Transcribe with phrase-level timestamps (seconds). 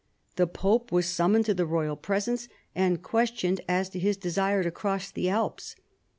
[0.35, 4.63] The pope was sum moned to the royal presence, and questioned as to his desire
[4.63, 5.75] to cross the Alps.